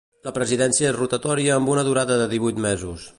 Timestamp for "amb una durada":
1.59-2.21